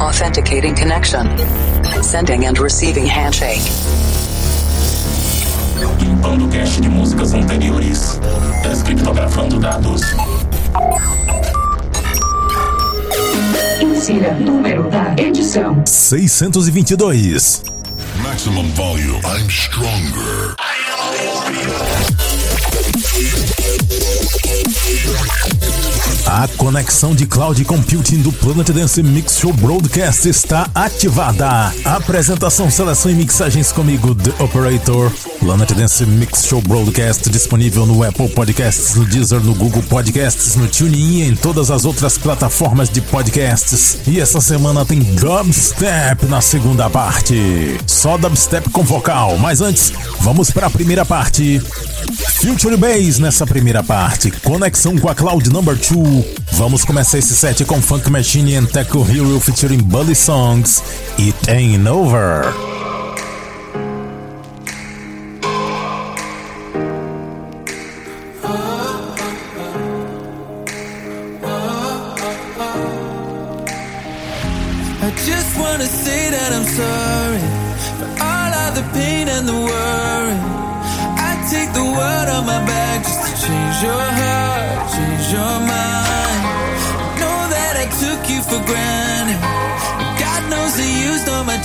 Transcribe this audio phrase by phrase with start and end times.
[0.00, 1.26] Authenticating connection.
[2.00, 3.60] Sending and receiving handshake.
[5.98, 8.20] Limpando cache de músicas anteriores.
[8.62, 10.02] Descriptografando dados.
[13.80, 17.64] Insira número da edição: 622.
[18.22, 19.20] Maximum volume.
[19.24, 20.54] I'm stronger.
[20.60, 20.76] I
[23.52, 23.57] am
[26.38, 31.72] a conexão de cloud computing do Planet Dance Mix Show Broadcast está ativada.
[31.84, 35.10] Apresentação, seleção e mixagens comigo, The Operator.
[35.40, 40.68] Planet Dance Mix Show Broadcast disponível no Apple Podcasts, no Deezer, no Google Podcasts, no
[40.68, 43.98] TuneIn e em todas as outras plataformas de podcasts.
[44.06, 47.80] E essa semana tem Dubstep na segunda parte.
[47.86, 49.38] Só Dubstep com vocal.
[49.38, 51.60] Mas antes, vamos para a primeira parte.
[52.40, 56.24] Future Bass nessa primeira primeira parte, Conexão com a Cloud Number 2.
[56.52, 60.80] Vamos começar esse set com Funk Machine and Hero featuring Bully Songs
[61.18, 62.87] e Ain't Over.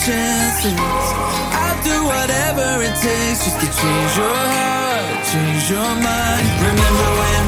[0.05, 0.75] chances.
[0.75, 6.45] I'll do whatever it takes just to change your heart, change your mind.
[6.59, 7.42] Remember when?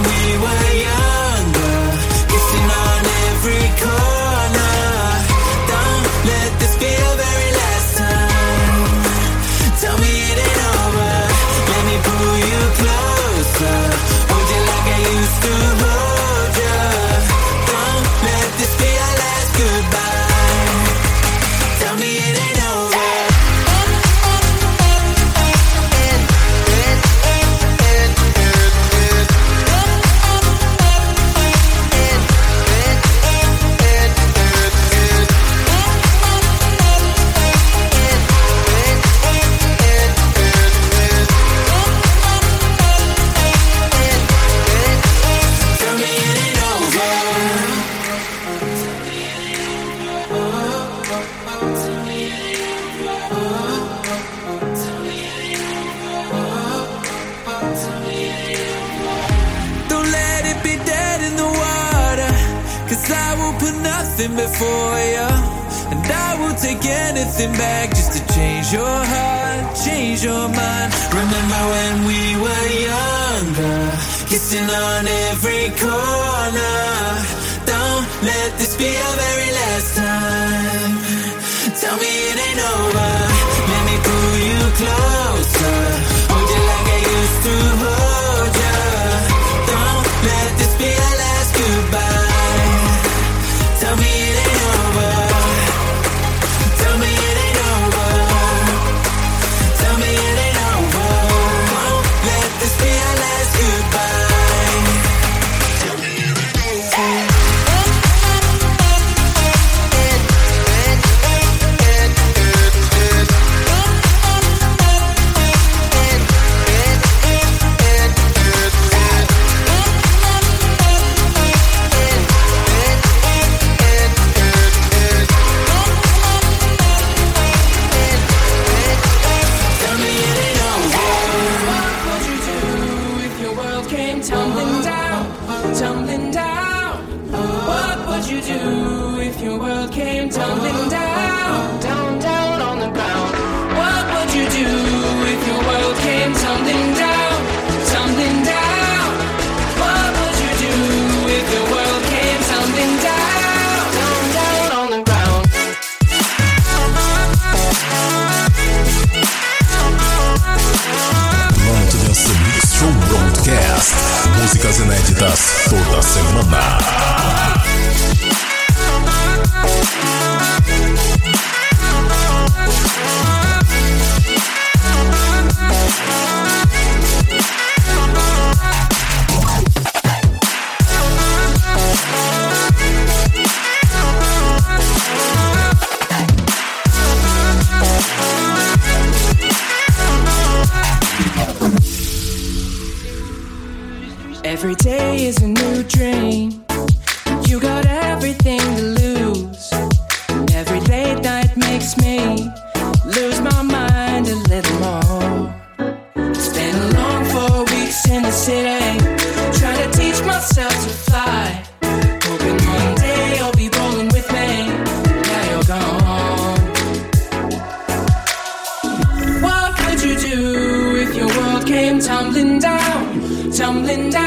[222.05, 224.24] Tumbling down, tumbling down?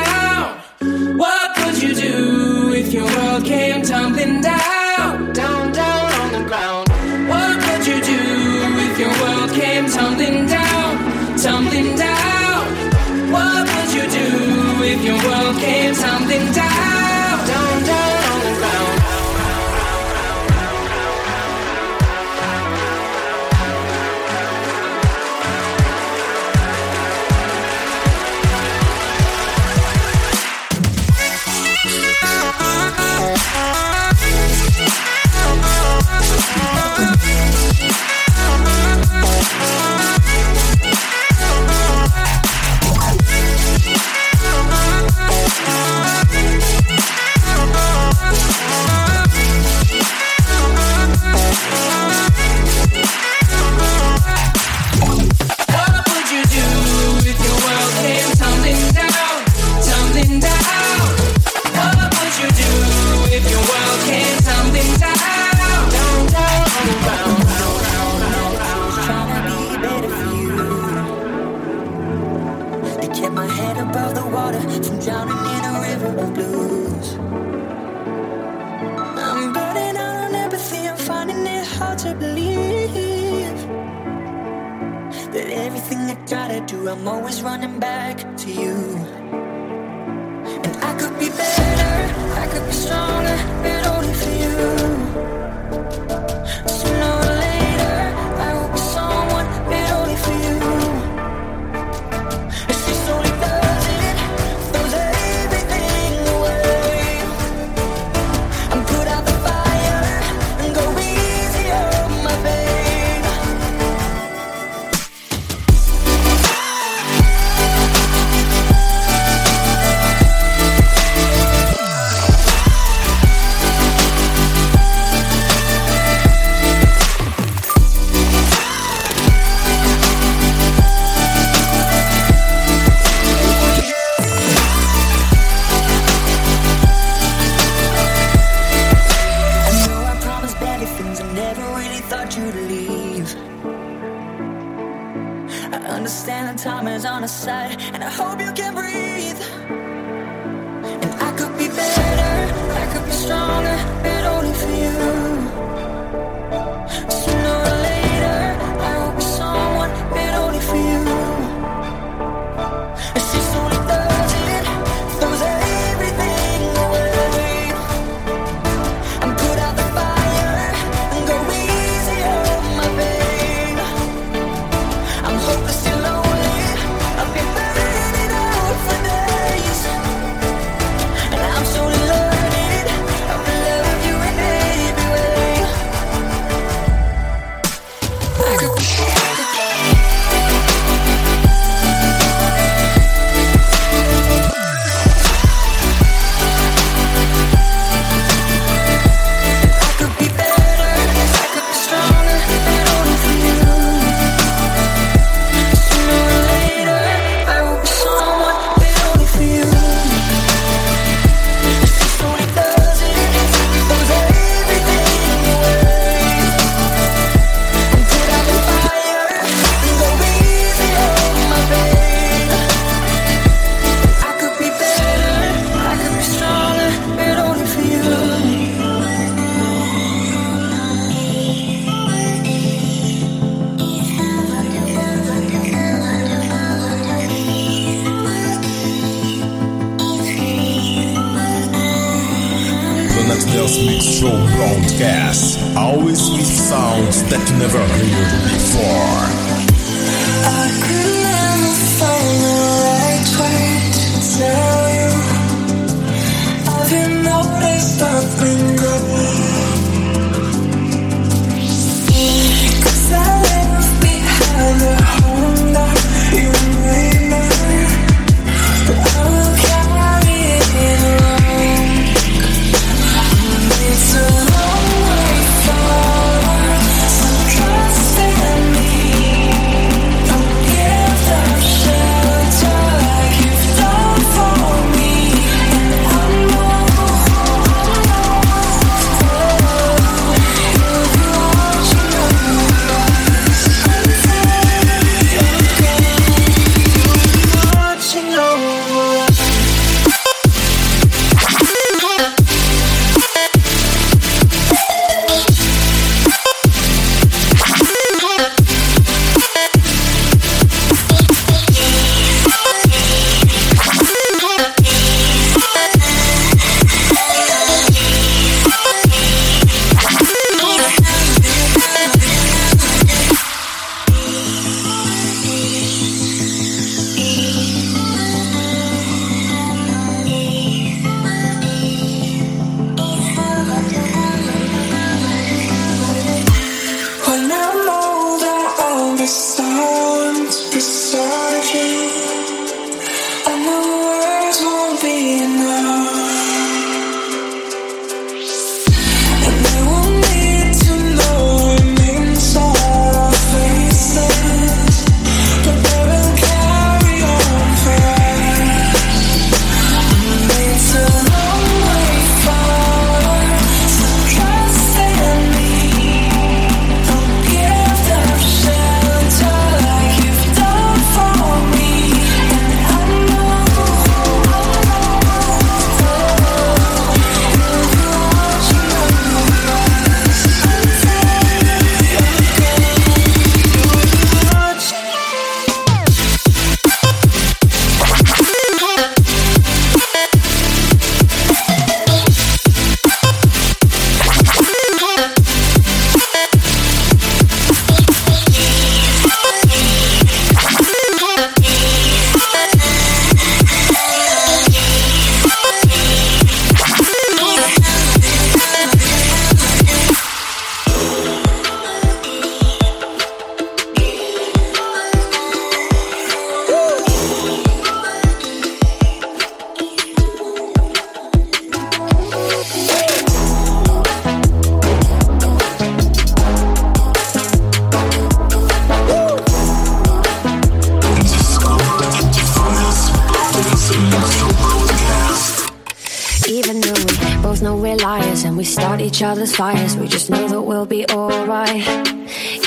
[439.08, 441.82] Each other's fires, we just know that we'll be alright.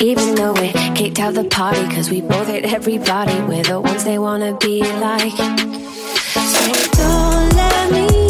[0.01, 4.03] Even though we kicked out the party, cause we both hate everybody, we're the ones
[4.03, 5.38] they wanna be like.
[6.53, 8.20] So don't let me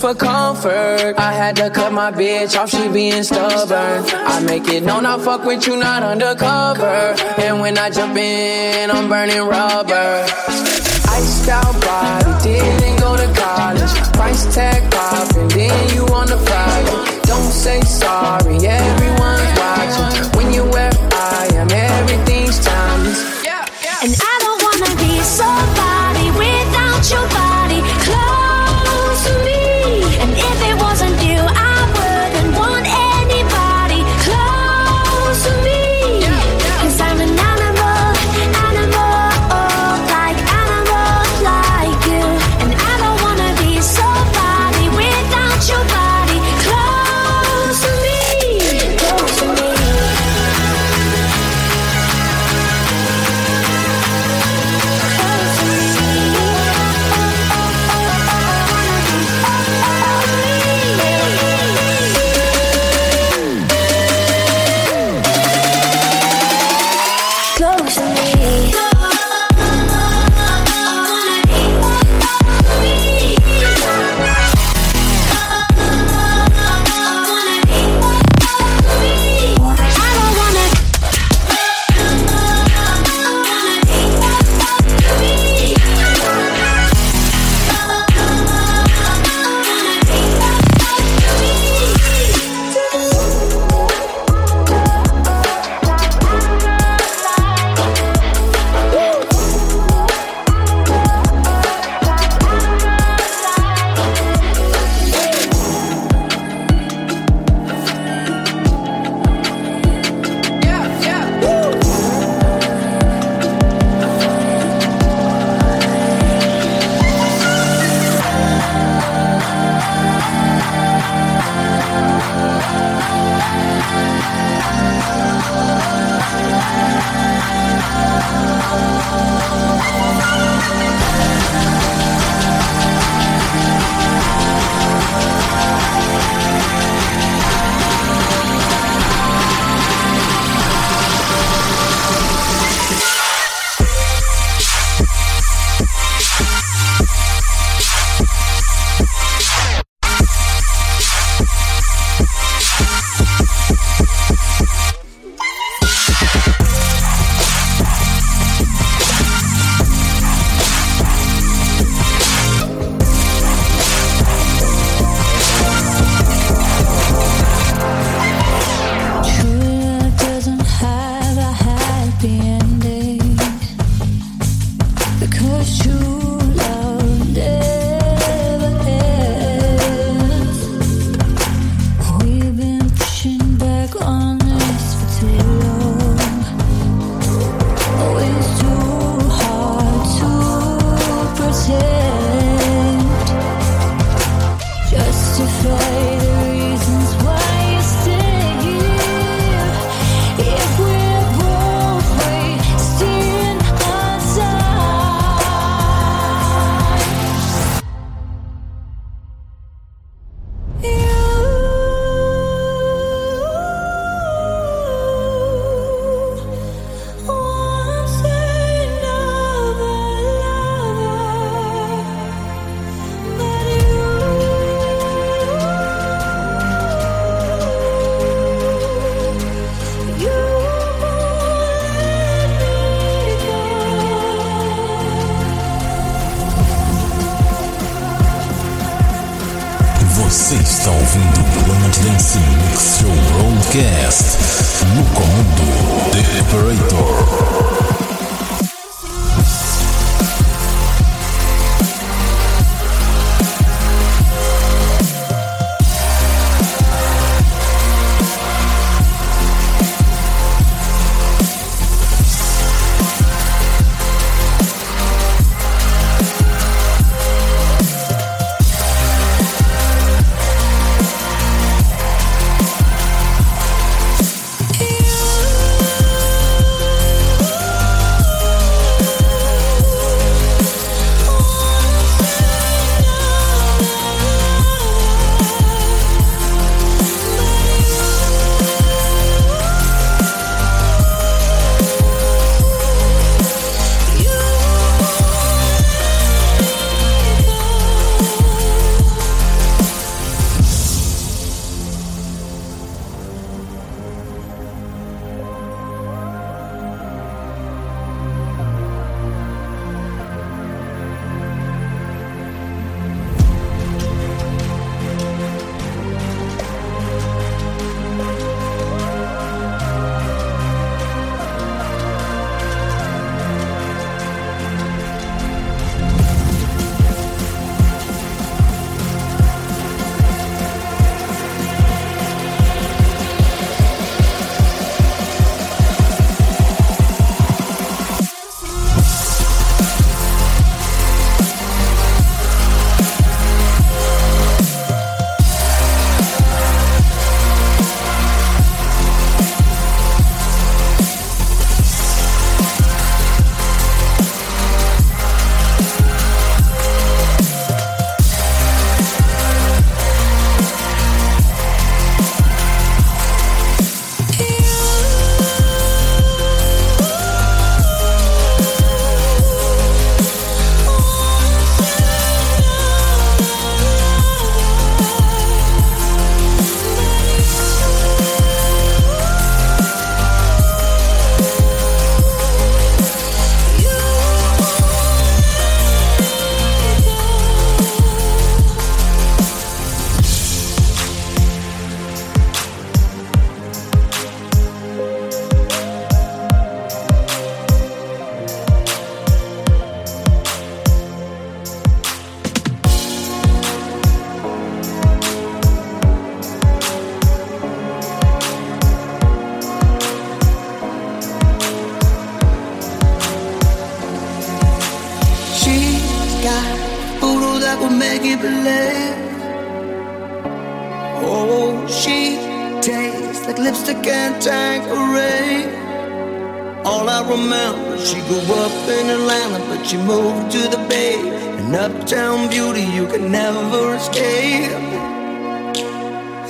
[0.00, 1.14] close for comfort.
[1.18, 4.04] I had to cut my bitch off, she being stubborn.
[4.12, 7.14] I make it known I fuck with you, not undercover.
[7.38, 10.26] And when I jump in, I'm burning rubber.
[11.08, 13.92] Iced out body, didn't go to college.
[14.12, 17.22] Price tag popping, then you on the flyer.
[17.22, 20.36] Don't say sorry, everyone's watching.
[20.36, 23.36] When you where I am, everything's timeless.
[24.02, 25.95] And I don't wanna be somebody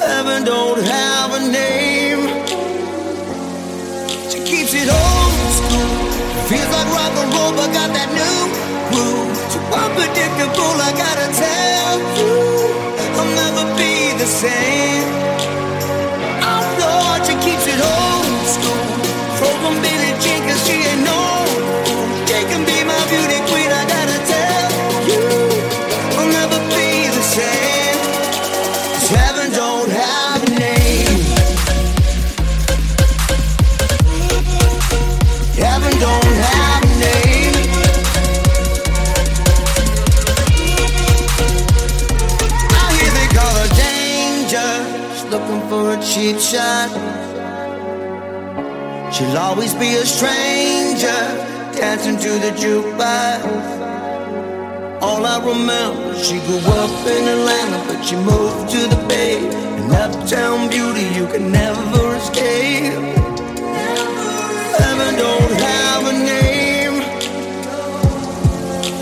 [0.07, 2.23] Heaven don't have a name.
[4.31, 5.90] She keeps it old school.
[6.47, 8.40] Feels like rock and roll, but got that new
[8.92, 9.35] groove.
[9.51, 12.35] So unpredictable, I gotta tell you,
[13.19, 15.25] I'll never be the same.
[46.16, 46.88] Cheap shot.
[49.12, 51.20] She'll always be a stranger,
[51.76, 53.42] dancing to the jukebox.
[55.02, 59.37] All I remember, she grew up in Atlanta, but she moved to the Bay.
[59.81, 62.96] An uptown beauty you can never escape.
[64.81, 66.96] Heaven don't have a name.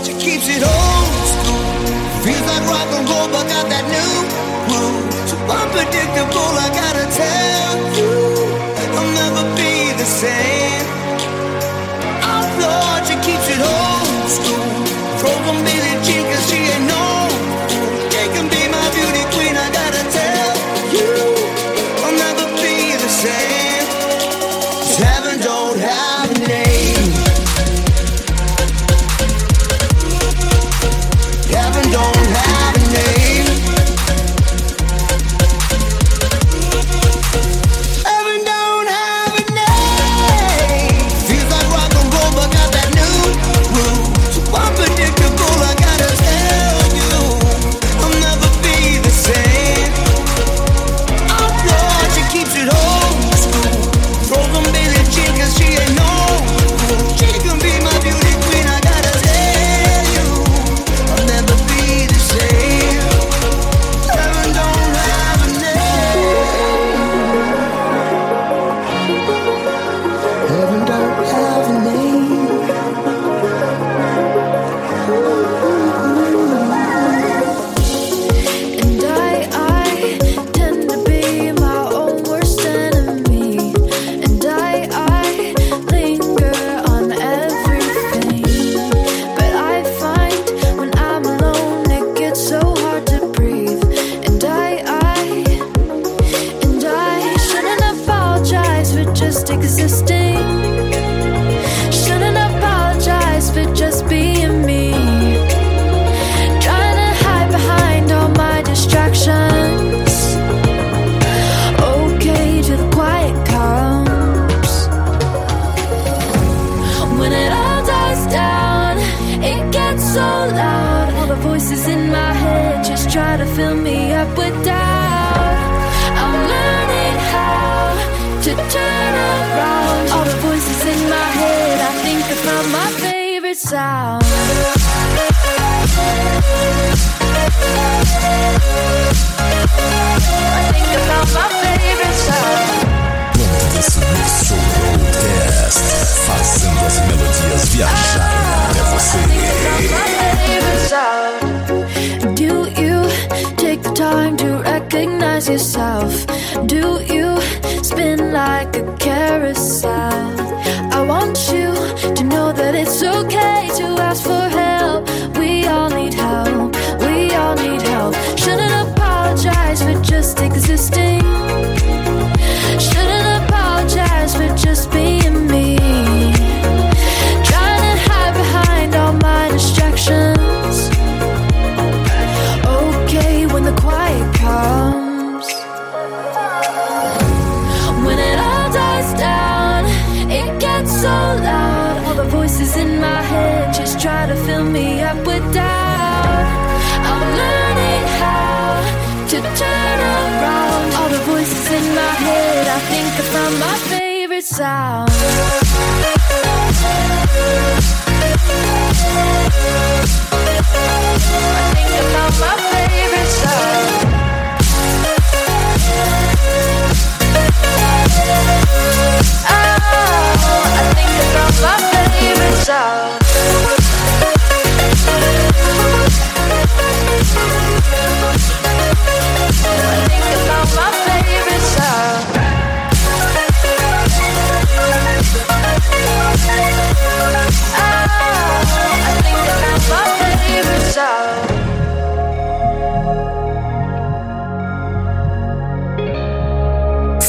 [0.03, 1.63] She keeps it old school.
[2.25, 4.34] Feels like rock and roll, but got that new
[5.75, 8.13] unpredictable, I gotta tell you,
[8.97, 10.84] I'll never be the same.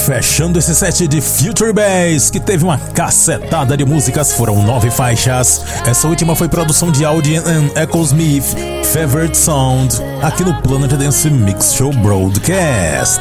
[0.07, 5.65] Fechando esse set de Future Bass, que teve uma cacetada de músicas, foram nove faixas.
[5.85, 8.55] Essa última foi produção de Audi and Echo Smith,
[8.93, 13.21] Favorite Sound, aqui no Planet Dance Mix Show Broadcast.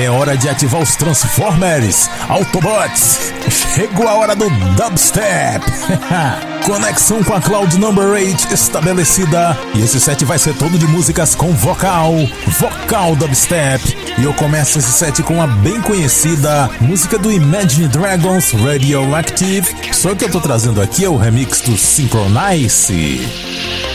[0.00, 3.32] É hora de ativar os Transformers, Autobots.
[3.74, 5.66] Chegou a hora do Dubstep.
[6.64, 9.58] Conexão com a Cloud Number 8 estabelecida.
[9.74, 12.14] E esse set vai ser todo de músicas com vocal,
[12.60, 13.82] vocal dubstep.
[14.18, 19.66] E eu começo esse set com a bem conhecida música do Imagine Dragons Radioactive.
[19.92, 23.87] Só que eu tô trazendo aqui é o remix do Synchronize.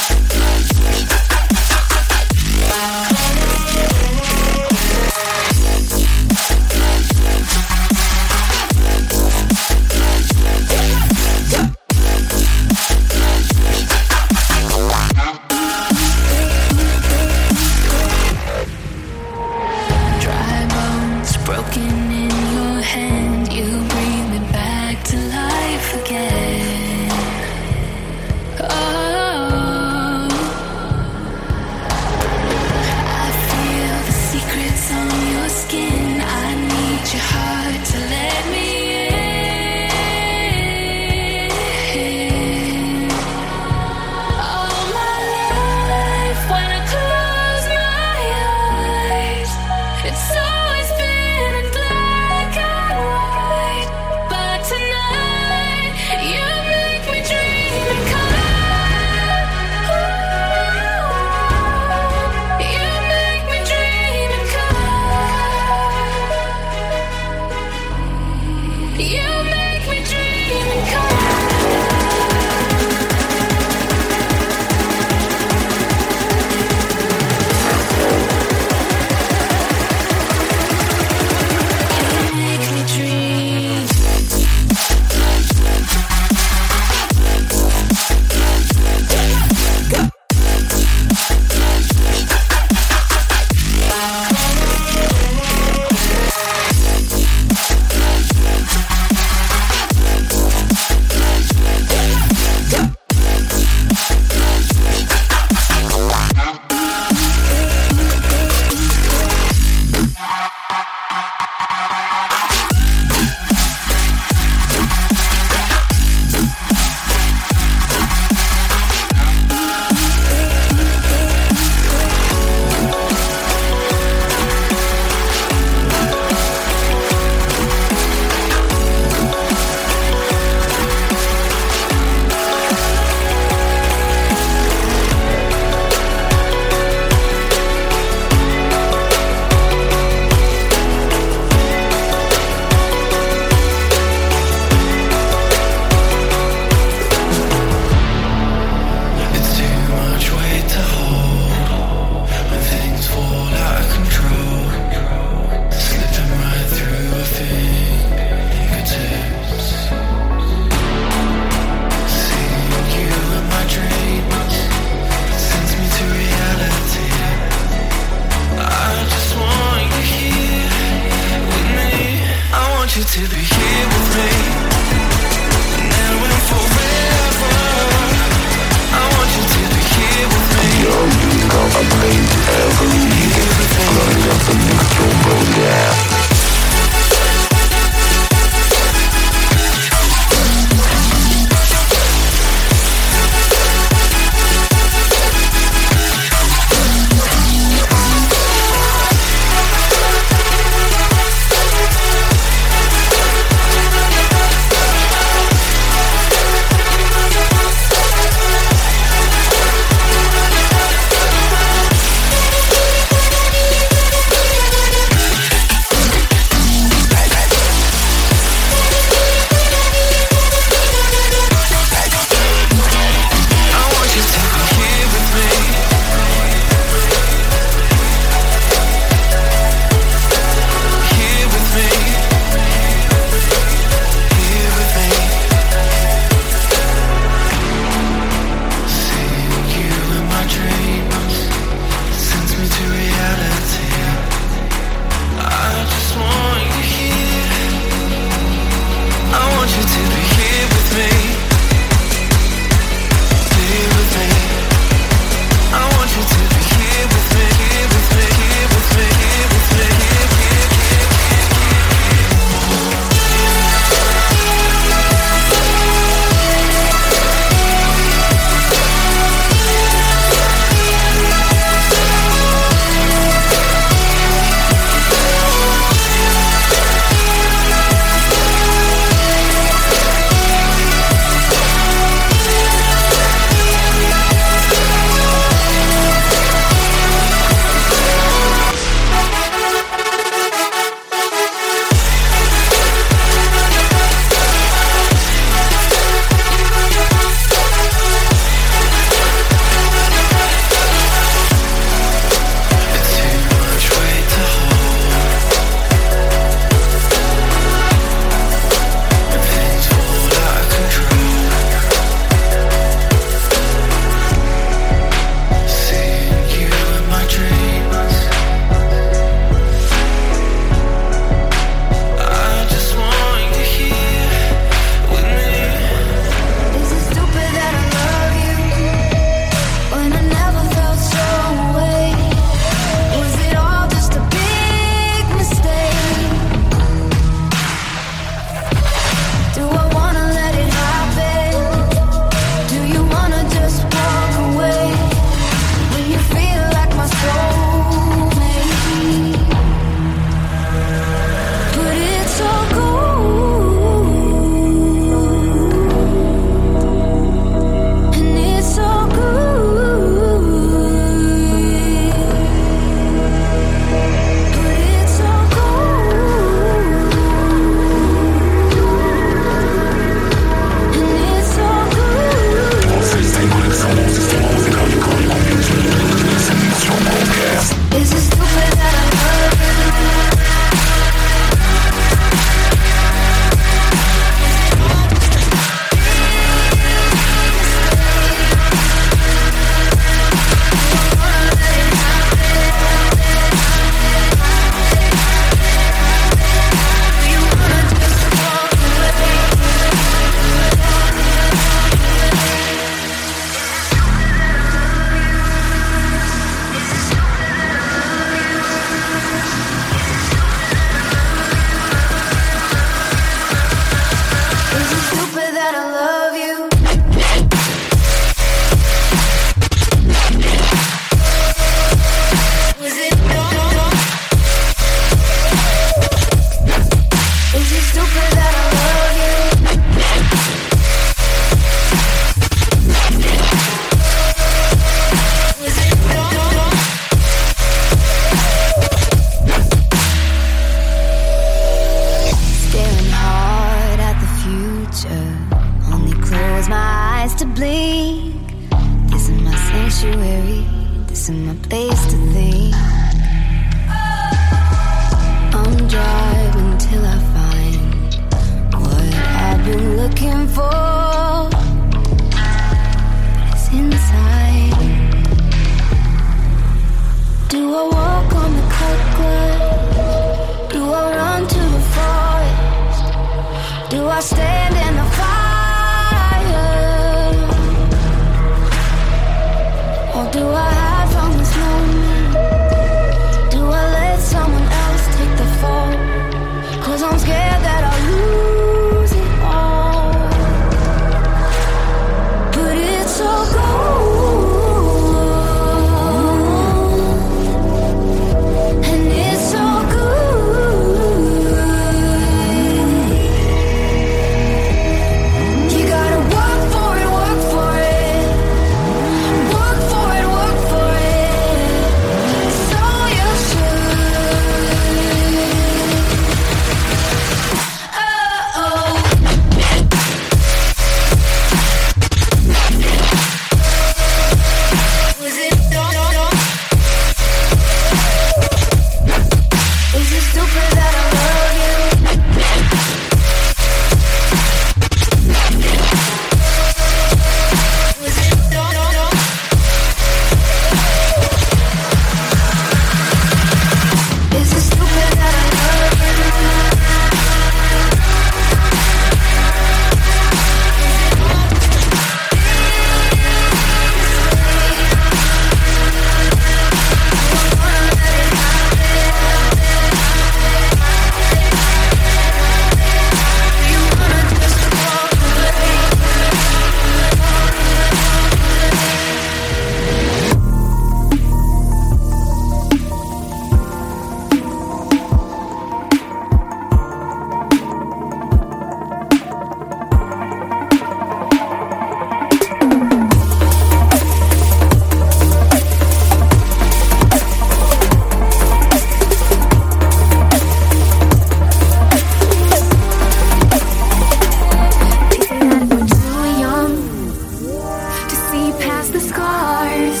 [598.60, 600.00] past the scars.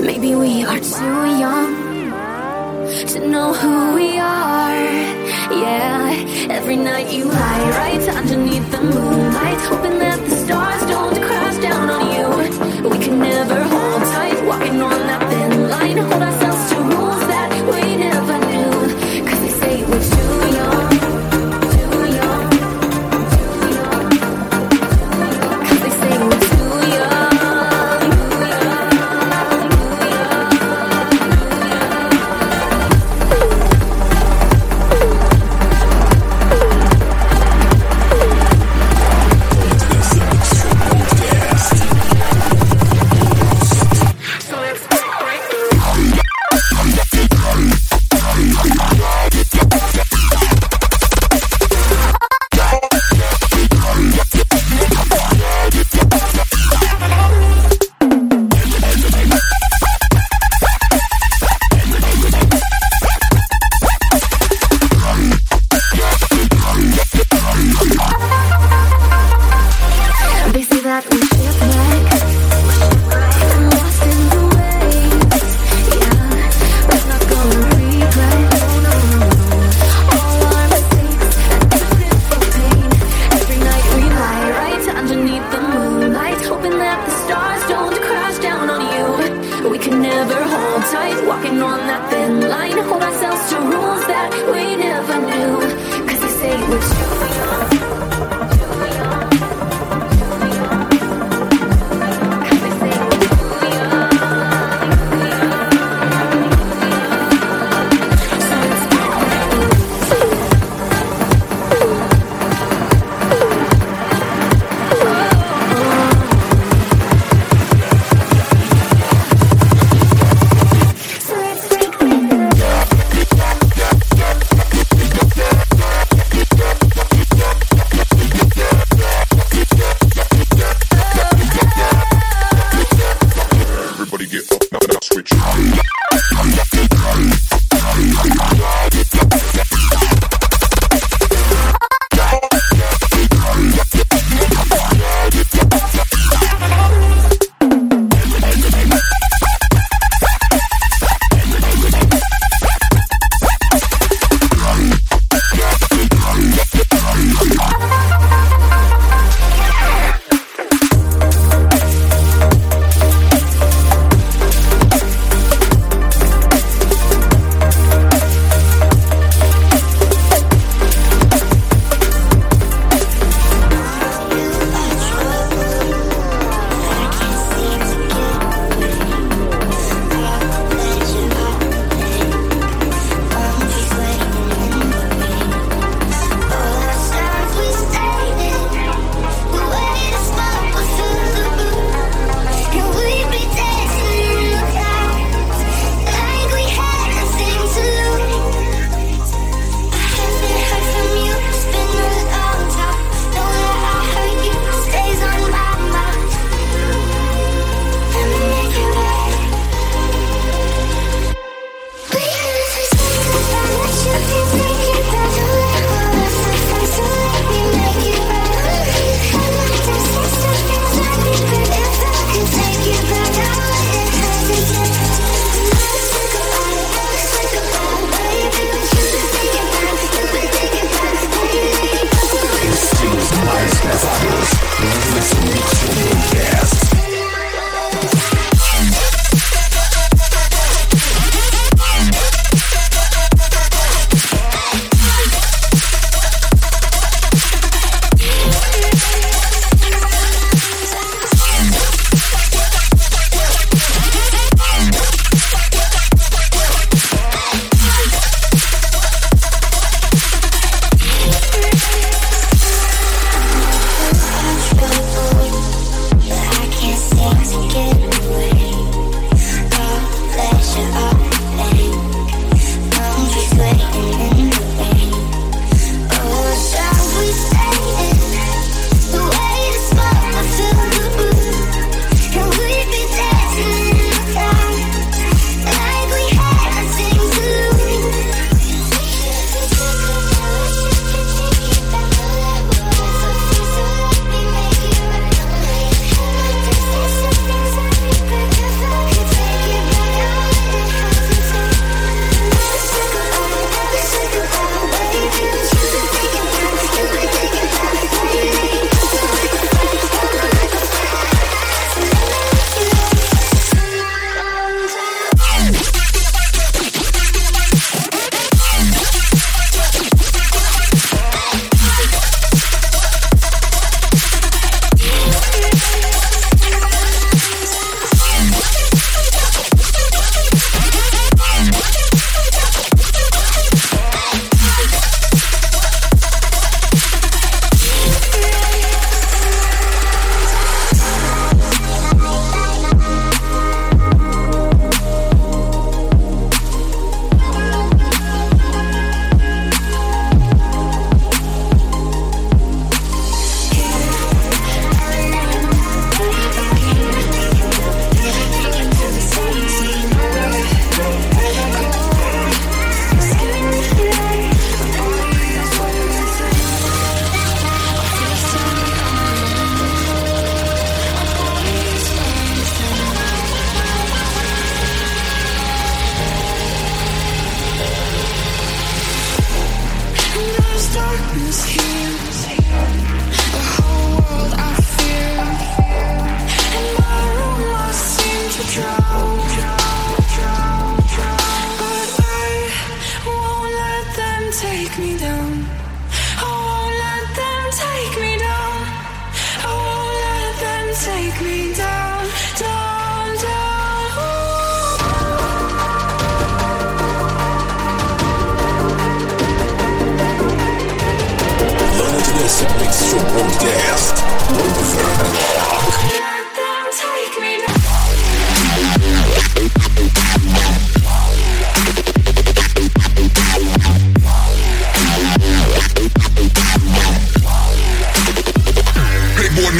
[0.00, 1.72] Maybe we are too young
[3.12, 4.84] to know who we are.
[5.50, 11.58] Yeah, every night you lie right underneath the moonlight, hoping that the stars don't crash
[11.58, 12.88] down on you.
[12.90, 15.33] We can never hold tight, walking on that.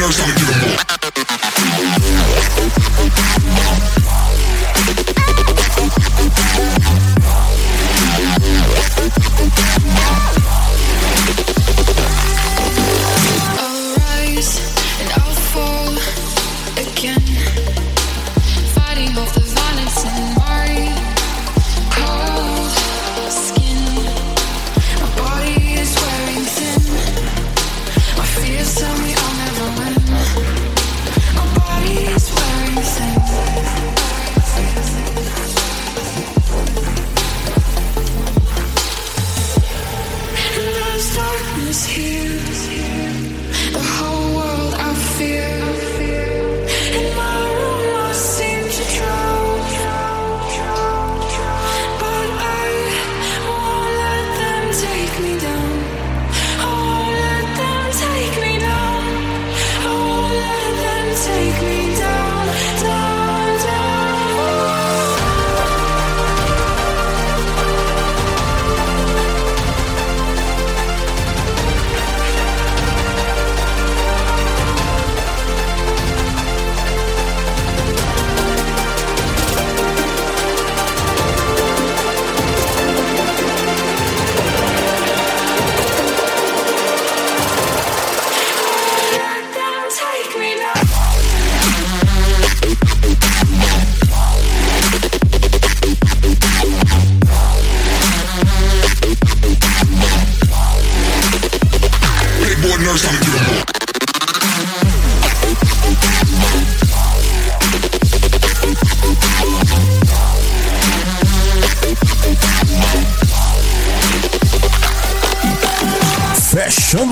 [0.05, 0.44] knows I'm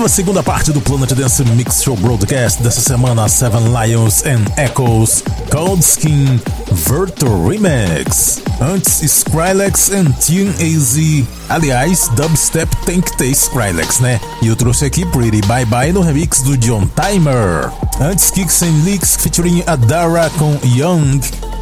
[0.04, 5.24] A segunda parte do Planet Dance Mix Show Broadcast dessa semana, Seven Lions and Echoes,
[5.50, 6.38] Cold Skin,
[6.70, 8.42] Virtual Remix.
[8.60, 11.24] Antes, Skrillex and Tune AZ.
[11.48, 14.20] Aliás, dubstep tem que ter Skrillex, né?
[14.42, 17.72] E eu trouxe aqui Pretty Bye Bye no remix do John Timer.
[17.98, 21.18] Antes, Kicks and Leaks featuring Adara com Young.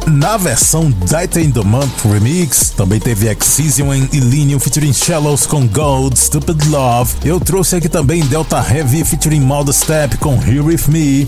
[0.07, 5.65] Na versão Data in the Month Remix, também teve Excision e Linium featuring Shallows com
[5.65, 7.13] Gold, Stupid Love.
[7.23, 11.27] Eu trouxe aqui também Delta Heavy featuring Malda Step com Here With Me.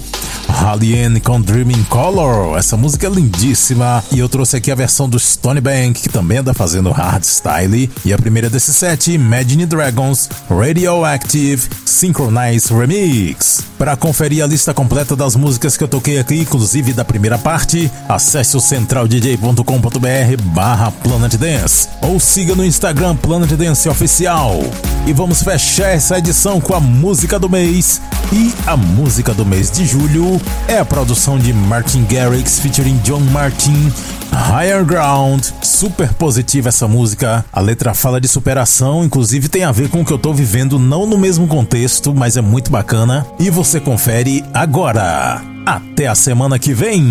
[0.56, 4.04] Hallian com Dreaming Color, essa música é lindíssima.
[4.12, 7.92] E eu trouxe aqui a versão do Stone Bank, que também anda fazendo hardstyle.
[8.06, 13.64] E a primeira desse set, Imagine Dragons Radioactive Synchronize Remix.
[13.78, 17.92] Para conferir a lista completa das músicas que eu toquei aqui, inclusive da primeira parte,
[18.08, 24.62] acesse o centraldj.com.br barra Planet Dance ou siga no Instagram Planet Dance Oficial.
[25.06, 28.02] E vamos fechar essa edição com a música do mês.
[28.32, 33.22] E a música do mês de julho é a produção de Martin Garrix featuring John
[33.32, 33.92] Martin,
[34.32, 35.44] Higher Ground.
[35.62, 37.46] Super positiva essa música.
[37.52, 40.78] A letra fala de superação, inclusive tem a ver com o que eu tô vivendo,
[40.80, 43.26] não no mesmo contexto, mas é muito bacana.
[43.40, 45.42] E você confere agora.
[45.66, 47.04] Até a semana que vem.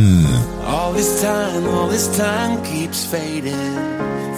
[0.66, 3.53] All this time, all this time keeps fading.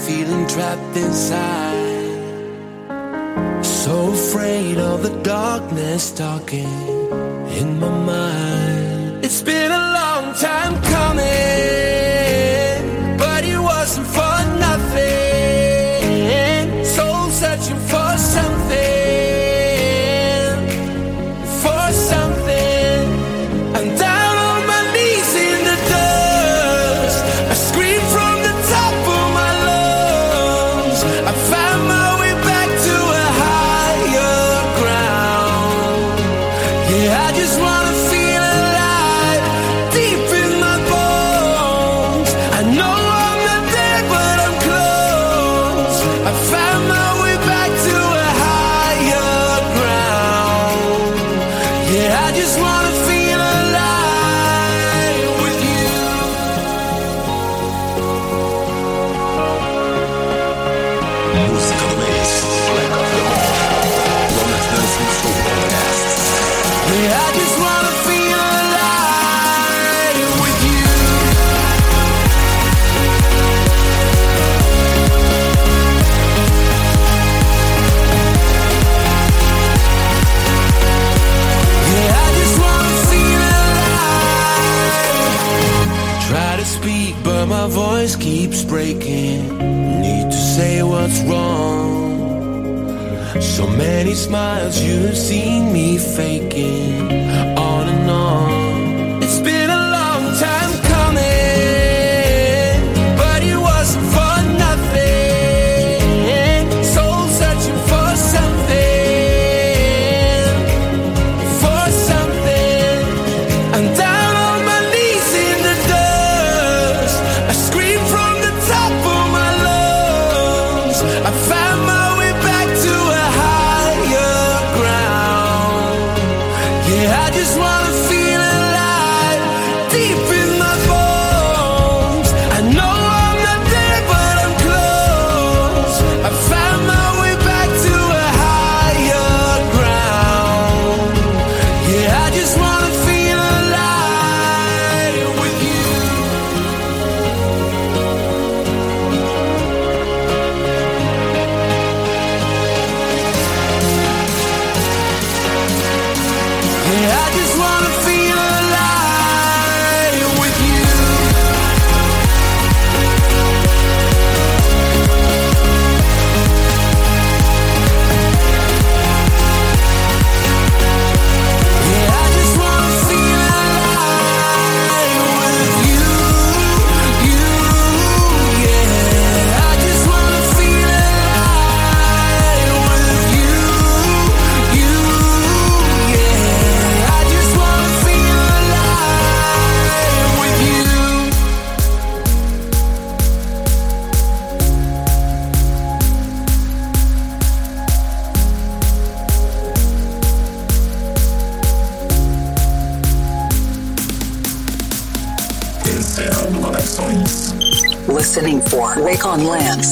[0.07, 1.77] Feeling trapped inside.
[3.63, 6.69] So afraid of the darkness talking
[7.59, 8.66] in my mind.
[9.27, 11.26] It's been a long time coming,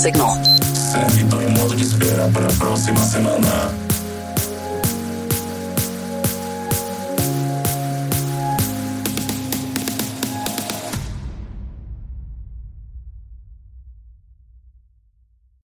[0.05, 0.43] signal.